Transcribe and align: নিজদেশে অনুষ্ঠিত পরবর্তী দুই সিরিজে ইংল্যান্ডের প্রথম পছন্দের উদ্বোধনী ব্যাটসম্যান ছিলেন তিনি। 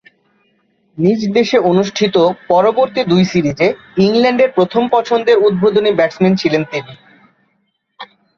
নিজদেশে 0.97 1.57
অনুষ্ঠিত 1.71 2.15
পরবর্তী 2.47 3.01
দুই 3.03 3.23
সিরিজে 3.25 3.67
ইংল্যান্ডের 4.05 4.49
প্রথম 4.57 4.83
পছন্দের 4.91 5.37
উদ্বোধনী 5.47 5.91
ব্যাটসম্যান 5.95 6.33
ছিলেন 6.35 6.63
তিনি। 6.71 6.93